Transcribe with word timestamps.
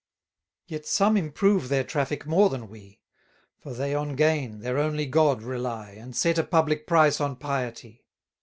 Yet 0.65 0.87
some 0.87 1.15
improve 1.15 1.69
their 1.69 1.83
traffic 1.83 2.25
more 2.25 2.49
than 2.49 2.69
we; 2.69 3.01
For 3.59 3.71
they 3.71 3.93
on 3.93 4.15
gain, 4.15 4.61
their 4.61 4.79
only 4.79 5.05
god, 5.05 5.43
rely, 5.43 5.91
And 5.91 6.15
set 6.15 6.39
a 6.39 6.43
public 6.43 6.87
price 6.87 7.21
on 7.21 7.35
piety. 7.35 8.03